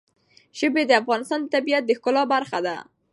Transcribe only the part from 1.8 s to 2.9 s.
د ښکلا برخه ده.